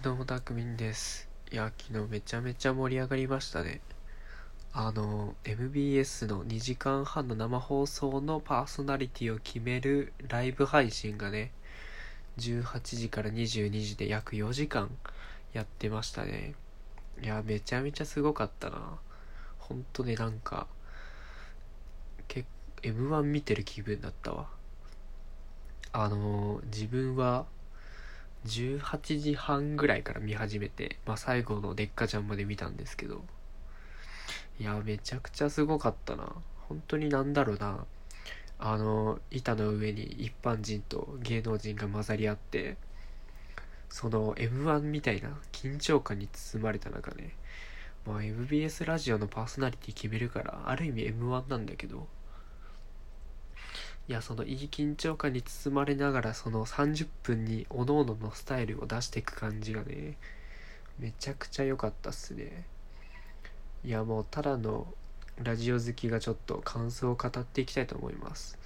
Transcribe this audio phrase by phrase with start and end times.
[0.00, 1.28] どうもたくみんです。
[1.50, 3.80] いや昨日めちゃめちゃ盛り上がりましたね。
[4.72, 11.50] あの MBS の2時間半の生放送のパーソナリティを決めるライブ配信がね
[12.38, 14.88] 18時から22時で約4時間
[15.52, 16.54] やってましたね。
[17.20, 19.00] いやめちゃめちゃすごかったな。
[19.58, 20.68] ほんとねなんか
[22.28, 22.44] け
[22.82, 24.46] M1 見てる気分だったわ。
[25.90, 27.46] あの自分は
[28.46, 33.22] 18時半ぐらいから見始めて、まあ、最後のでっかちゃんまで見たんですけど
[34.60, 36.32] いやめちゃくちゃすごかったな。
[36.68, 37.86] 本当になんだろうな。
[38.58, 42.76] あの板の上に一般人と芸能人が混ざり合って
[43.88, 47.36] その m 1みたいな緊張感に包まれた中ね
[48.04, 52.08] まあ MBS ラジオのパーソナリティ決めるからある意味 m 1なんだけど
[54.08, 60.16] いやそのいい緊張感に包まれながらその30分におのおののスタイルを出していく感じがね
[60.98, 62.64] めちゃくちゃ良かったっすね。
[63.84, 64.86] いやもうただの
[65.36, 68.58] ラジオ好きがちょっと感想を語っていきたいと思います。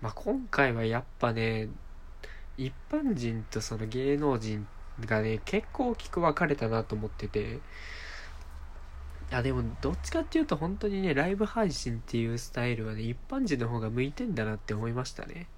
[0.00, 1.68] まあ今回はやっぱね
[2.58, 4.68] 一般人とその芸能人
[5.00, 7.60] がね結構大きく分かれたなと思ってて
[9.30, 15.48] いやでもどっちかっていうと本当にねライブ配信っていうスタイルはね一般人の方が向いてんだなって思いましたね。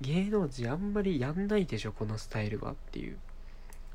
[0.00, 3.18] 芸能人あんまりやんないでしょこのスタイルはっていう。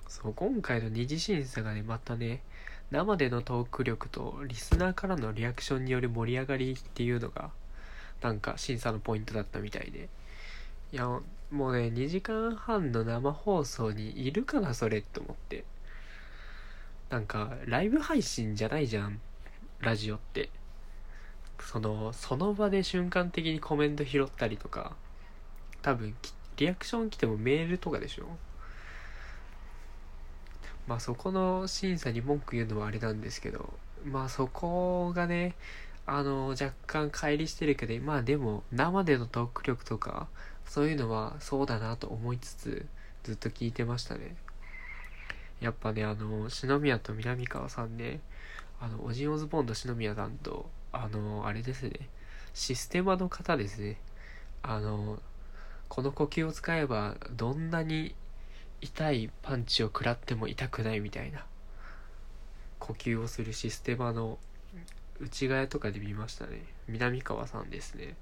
[0.08, 2.42] そう今回の二次審査がねまたね
[2.92, 7.52] 生でのトーク力とリスナーからのリアクションによる盛り上がりっていうのが
[8.22, 10.10] なんか審査のポイントだったみたいで。
[10.94, 11.08] いや
[11.52, 15.66] もうね2時間半の生放送にいるかなそれって思って。
[17.09, 19.20] なんかライブ配信じゃないじゃん。
[19.80, 20.50] ラジオって。
[21.60, 24.95] そのその場で瞬間的にコメント拾ったりとか。
[25.82, 26.16] 多分
[26.58, 28.26] リアクション来てもメールとかでしょ。
[30.88, 33.73] まあそこの審査に文句言うのはあれなんですけど。
[34.06, 35.56] まあそこがね
[36.06, 40.27] あの若干乖離してるけどまあでも生でのトーク力とか
[40.66, 42.86] そういうのはそうだなと思いつつ
[43.23, 44.36] ずっと聞いてましたね。
[45.64, 48.20] やっぱね、あの、篠宮と南川さんね、
[48.82, 52.10] あの、オジンオズボンド篠宮さんと、あの、あれですね、
[52.54, 53.98] システマの方ですね。
[54.62, 55.20] あの、
[55.88, 58.14] この呼吸を使えば、どんなに
[58.82, 61.46] 痛いパンチを食らっても痛くないみたいな、
[62.80, 64.40] 呼吸をするシステマの
[65.22, 66.66] 内側とかで見ましたね。
[66.90, 68.18] 南川さんですね。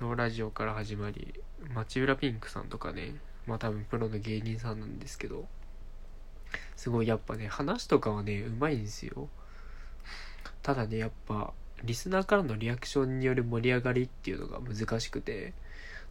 [0.00, 1.34] のラジオから始まり、
[1.74, 5.46] 町浦ピンクさんとかね、まあ多分プロの芸人さんなんですけど、
[6.76, 9.28] すごいやっぱね、話とかはね、うまいんですよ。
[10.62, 11.52] ただね、やっぱ、
[11.82, 15.52] リスナーからのリアクションによる盛り上がりっていうのが難しくて、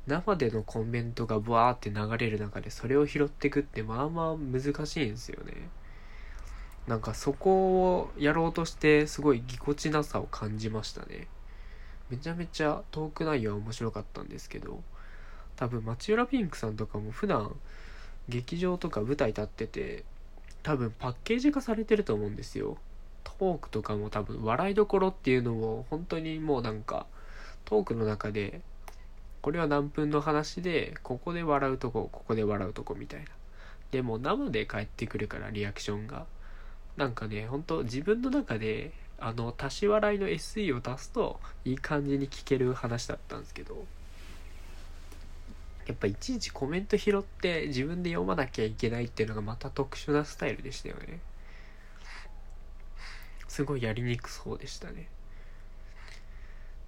[0.05, 5.69] 生でのコメントがブワーって流れる中でそれを拾ってくってまあまあ難しいんですよね。
[6.87, 11.27] なんかそこをやろうとしてすごいぎこちなさを感じましたね。
[12.09, 14.83] めちゃめちゃトーク内容は面白かったんですけど、
[15.55, 17.55] 多分町浦ピンクさんとかも普段
[18.27, 20.03] 劇場とか舞台立ってて
[20.63, 22.77] 多分パッケージ化されてると思うんですよ。
[23.23, 27.05] トークとかも多分笑いどころっていうのを本当にもうなんか
[27.65, 28.61] トークの中で
[29.41, 33.25] これは何分の話でここで笑うとこここで笑うとこみたいな。
[33.91, 36.25] でも生で帰ってくるからリアクションが。
[36.95, 43.85] なんかね本当自分の中であの足し笑いの SE を足すといい感じに聞ける話だったんですけど。
[45.85, 51.19] やっぱいちいちコメント拾って自分で読まなきゃいけないっていうのがまた特殊なスタイルでしたよね。
[53.47, 55.09] すごいやりにくそうでしたね。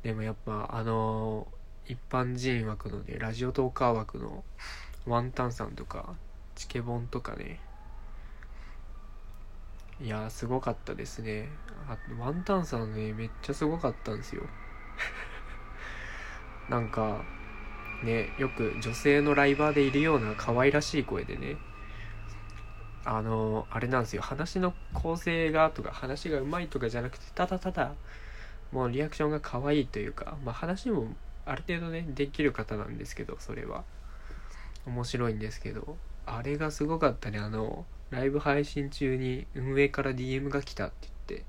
[0.03, 1.47] でもやっぱあの
[1.87, 4.43] 一般人枠のねラジオトーカー枠の
[5.05, 6.15] ワンタンさんとか
[6.55, 7.59] チケボンとかね。
[10.01, 11.49] いやすごかったですね。
[11.87, 14.43] あワンタンさんねめっちゃすごかったんですよ。
[16.69, 17.23] なんか
[18.03, 21.57] ねよく女性のライバーでいるような可愛らしい声でね。
[23.07, 24.21] あのあれなんですよ。
[24.21, 27.93] 話の構成がとか話がうまいとかじゃなくてただただ
[28.71, 31.07] もうリアクションが可愛いというか、まあ、話も
[31.45, 33.83] ある程度ねできる方なんですけどそれは。
[34.85, 35.97] 面白いんですけど
[36.27, 37.39] あれがすごかったね。
[37.39, 41.45] あのライブ配信中に運営から DM が来たって言って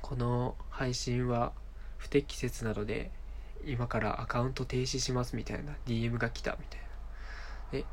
[0.00, 1.52] この配信は
[1.98, 3.10] 不適切なので
[3.64, 6.86] 今からアカウント停止しますみたいな DM が来たみたいな。
[7.72, 7.84] え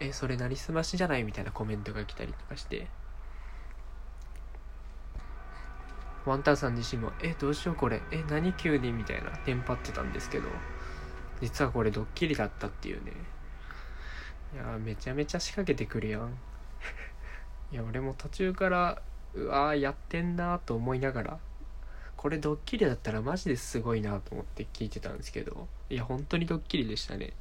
[0.00, 2.88] えそれなりすましじゃないみたいなコメントが来たりとかして。
[6.26, 8.00] ワンタンさん自身もえどうしようこれ。
[8.10, 10.48] え何急にみたいなテンパってたんですけど。
[11.40, 13.12] 実はこれドッキリだったっていうね。
[14.54, 16.38] いやめちゃめちゃ仕掛けてくるやん。
[17.72, 19.02] いや俺も途中から
[19.34, 21.38] うわーやってんなと思いながら
[22.24, 27.34] これドッキリだったらマジですごいなと思って聞いてたんですけどいや本当にドッキリでしたね。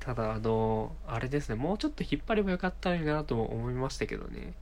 [0.00, 4.54] ただあのあれですねもうちょっと引っ張ればよかったのになとも思いましたけどね。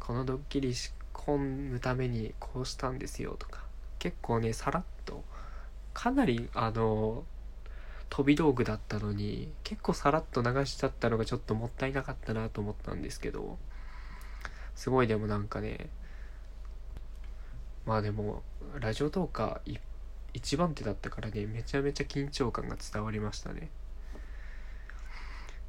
[0.00, 3.62] このドッキリ仕込むためにこうしたんですよとか。
[4.00, 5.22] 結構ねさらっと
[5.94, 7.22] かなりあの
[8.08, 13.56] 飛び道具だったのに結構さらっと流しちゃったのがちょっともったいなかったなと思ったんですけど
[14.74, 15.90] すごいでもなんかね
[17.86, 18.42] まあでも
[18.78, 19.80] ラジオトーカー
[20.34, 23.70] 一番手だったからねめちゃめちゃ緊張感が伝わりましたね。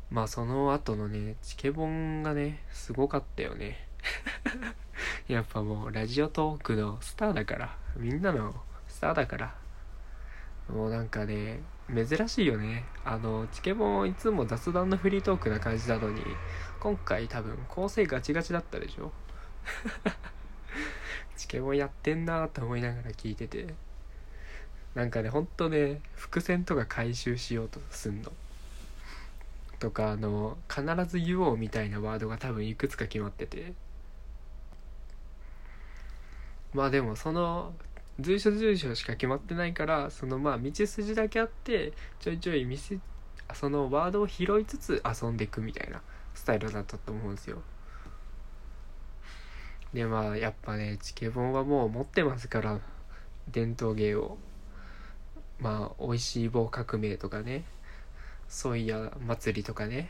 [0.10, 3.88] まあその後のねチケボンがねすごかったよね。
[5.27, 8.54] やっぱもうラジオトークのスターだからみんなの
[8.88, 9.63] スターだから。
[10.69, 11.59] もうなんかね
[11.94, 12.86] 珍しいよね。
[13.04, 16.21] あのチケボンいつも雑談のフリートークな感じなのに
[16.80, 19.12] 今回多分構成ガチガチだったでしょ。
[21.38, 23.74] チケボやってんなと思いながら聞いてて
[24.95, 28.31] なんかねほんとね伏線とか回収しようとすんの
[29.80, 33.74] とかあの必ず言おうみたいなワードが多分いくつか決まってて
[36.74, 37.74] まあでもその
[38.19, 43.00] 随所随所しか決まってないからそのまあ道筋だけあってちょいちょい店
[43.53, 46.01] そのワードを拾いつつ遊んでいくみたいな
[46.33, 47.62] スタイルだったと思うんですよ
[49.94, 52.80] でまあやっぱねチケボンはもう持ってますから
[53.50, 54.38] 伝統芸を。
[55.60, 57.63] まあ美味しい棒革命とかね。
[58.48, 60.10] ソイヤ祭りとかね。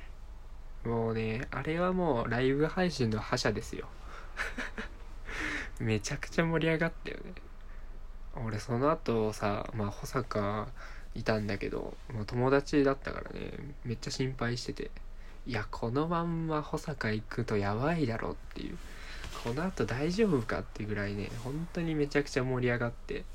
[0.86, 3.88] もうねあれはもうライブ配信の覇者ですよ。
[5.80, 7.34] めちゃくちゃ盛り上がったよね。
[8.36, 10.68] 俺その後さまあ保坂
[11.14, 13.52] いたんだけどもう友達だったからね
[13.84, 14.92] めっちゃ心配してて。
[15.46, 18.78] いやこのまんま保坂行くとやばいだろっていう。
[19.44, 23.26] この後大丈夫かってぐらいね本当にめちゃくちゃ盛り上がって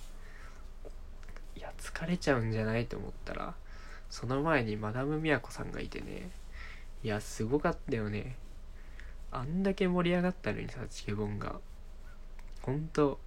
[1.57, 3.55] いや疲れちゃうんじゃないと思ったら
[4.09, 6.31] その前にマダム宮子さんがいてね
[7.05, 8.37] いやすごかったよね。
[9.31, 11.61] あんだけ盛り上がったのにさチケボンが。
[12.63, 13.21] ほんと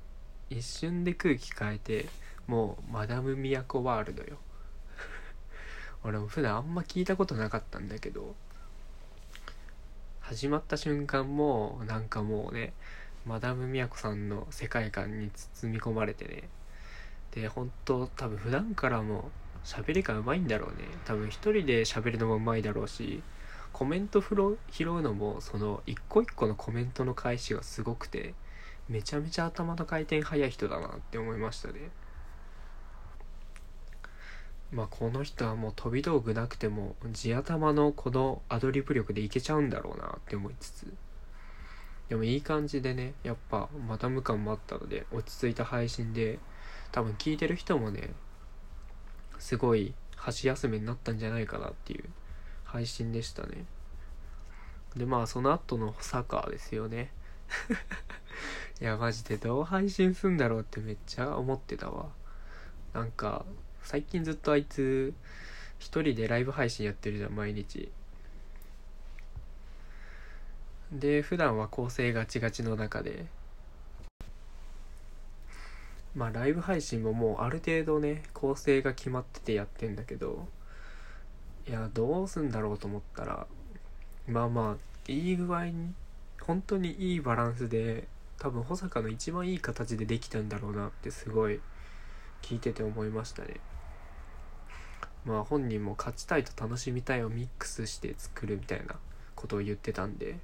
[0.50, 2.07] 一瞬で空気変えて
[2.48, 4.38] もうマダム都ワールドよ。
[6.04, 8.36] 俺も普段あんま聞いたことなかったんだけど
[10.31, 12.72] 始まった瞬間もなんかもうね
[13.25, 16.44] マダム都さんの世界観に包み込まれてね
[17.31, 19.30] で本当多分普段からも
[19.66, 20.88] 喋りがうまいんだろうね。
[21.04, 23.22] 多分一人で喋るのもうまいだろうし
[23.74, 28.33] コメント拾うのもその一個一個のコメントの返しがすごくて
[28.88, 31.92] めちゃめちゃ頭の回転速い人だなって思いましたね。
[34.71, 40.94] まあこの人はもう飛び道具なくても地頭のこのアドリブ力でいけちゃうんだろうなって思いつつ。
[42.09, 46.39] でもいい感じでねやっぱマダム感もあったので落ち着いた配信で
[46.91, 48.09] 多分聞いてる人もね
[49.39, 52.06] すごい箸休めになったんじゃないかなっていう
[52.63, 53.65] 配信でしたね。
[54.95, 57.12] でまあその後のサッカーですよね。
[58.81, 62.09] いやマジでどう配信すんだろうってめっちゃ思ってたわ。
[62.94, 63.45] なんか
[63.83, 65.13] 最近ずっとあいつ
[65.80, 67.92] 一人でライブ配信やってるじゃん毎日。
[70.92, 73.26] で普段は構成ガチガチの中で。
[76.16, 80.47] まあライブ配信ももうある程度ね構成が決まっててやってんだけど。
[81.68, 83.45] いやどうすんだろうと思ったら
[84.28, 85.94] まあまあいい具合に
[86.42, 88.07] 本当にいいバランスで
[88.40, 91.61] 多分保坂の一番いい形でできたんだろうなってすごい
[92.42, 93.59] 聞いてて思いましたね。
[95.25, 98.95] まあ本人も勝ちたいと楽しみたいをミックスして作るみたいな
[99.35, 100.37] ことを言ってたんで。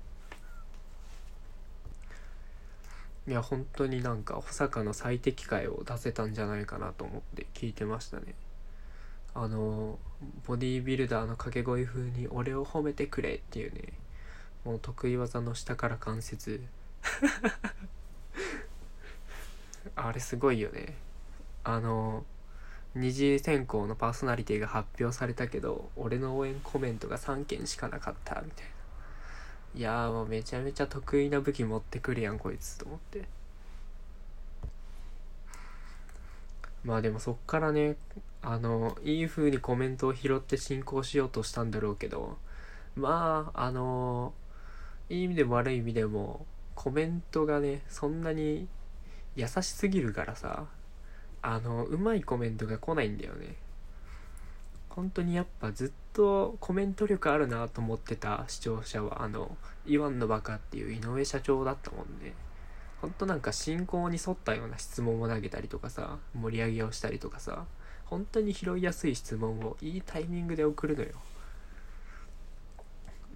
[3.28, 8.36] いや本当になんか保坂の最適解を出せたんじゃないかなと思って聞いてましたね。
[9.36, 10.00] あの
[10.46, 13.94] ボディービルダーの掛け声風に「俺を褒めてくれ」っていうね
[14.64, 16.64] もう得意技の下から関節。
[19.96, 20.96] あれすごいよね。
[21.64, 22.26] あの
[22.96, 28.72] 二次選考のパーソナリティが発表されたけど俺の応援コメントが3件しかなかったみたいな。
[29.76, 33.26] いやもうめちゃめちゃ得意な武器持ってくるやんこいつと思って。
[36.84, 37.98] まあでもそっからね
[38.42, 42.38] あのいい風にコメントを拾って進行しようとしたんだろうけど
[42.96, 44.34] まああの
[45.10, 48.68] いい意味でも悪い意味でもコメントがねそんなに
[49.36, 50.66] 優しすぎるからさ
[51.50, 53.56] あのうまいコメントが来ないんだよね。
[54.90, 62.34] 本当にやっぱずっとコメント力あるなと思ってた視聴者はあのイワンのバカっていう井上社長だったもんね。
[63.00, 67.64] ほんとなんか進行に沿ったような質問を投げたりとかさ盛り上げをしたりとかさ
[68.06, 71.12] 本当に拾いやすい質問をいいタイミングで送るのよ。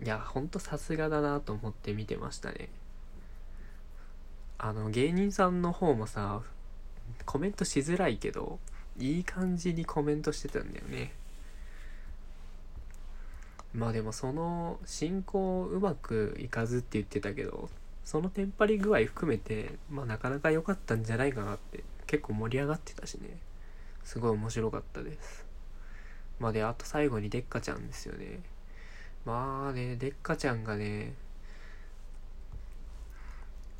[0.03, 2.67] いやほんとさすがだなと思って見てましたね。
[4.57, 6.41] あの芸人さんの方もさ
[7.25, 8.59] コメントしづらいけど
[8.97, 11.13] いい感じにコメントしてたんだよね。
[13.73, 17.69] まあでもその進行うまくいかずって言ってたけど
[18.03, 23.37] そのテンパり具合含めてまあなかなか良かったんじゃないかなって結構盛り上がってたしね。
[24.03, 25.45] すごい面白かったです。
[26.39, 28.39] まあであと最後にデッカちゃんですよね。
[29.25, 31.13] まあねデッカちゃんがね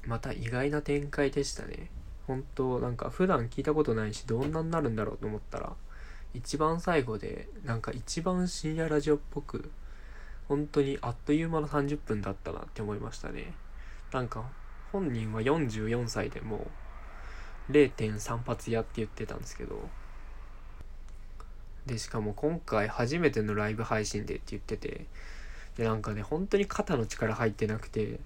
[0.06, 1.90] また意外な展開でしたね。
[2.28, 5.74] 本当なんか普段聞いたことないしどんなになるんだろうと思ったら
[6.34, 9.70] 一番最後でなんか一番深夜ラジオっぽく
[10.48, 13.54] 本当にあっという間の30分だったなって思いましたね。
[14.12, 14.44] なんか
[14.92, 16.68] 本人は44歳でも
[17.70, 19.88] う0.3発やって言ってたんですけど。
[21.86, 25.06] でしかも今回初めてのライブ配信でって言ってて。
[25.78, 28.20] でなんかね本当に肩の力入ってなくて。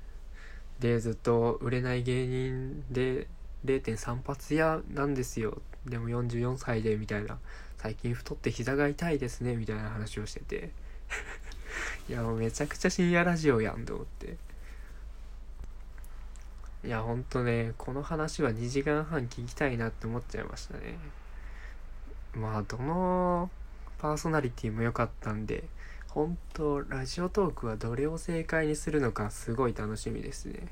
[0.79, 3.27] でずっと売れない芸人で
[3.65, 7.37] 0.3発屋なんですよでも44歳でみたいな
[7.77, 10.71] 最近太って膝が痛いですねみたいな話をしてて。
[12.09, 14.37] いやもうめちゃくちゃ深夜ラジオやんと思って。
[16.83, 20.97] いやほんとねこの話は2時間半聞きたいなって思っちゃいましたね。
[22.33, 23.51] まあどの
[23.99, 25.63] パーソナリティも良かったんで
[26.07, 30.67] 本当ラジオトークはどれを正解にするのかすごい楽しみですね。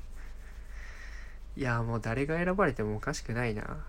[1.56, 3.84] いやもう誰が選ばれてもおかしくないな。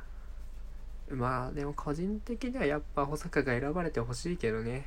[1.09, 4.85] まあでも個人的にはやっぱ保坂が選ばれてほしいけどね。